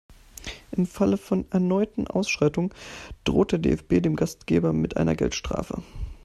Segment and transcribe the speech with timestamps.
[0.71, 2.71] Im Falle von erneuten Ausschreitungen
[3.23, 5.83] droht der DFB dem Gastgeber mit einer Geldstrafe.